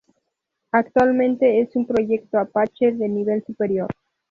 [0.71, 3.87] Actualmente es un proyecto Apache de nivel superior.